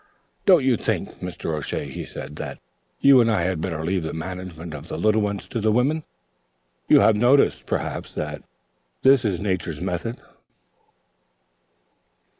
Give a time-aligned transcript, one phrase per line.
[0.47, 1.53] "Don't you think, Mr.
[1.55, 2.59] O'Shea," said he, "that
[3.01, 6.03] you and I had better leave the management of the little ones to the women?
[6.87, 8.41] You have noticed, perhaps, that
[9.03, 10.19] this is Nature's method."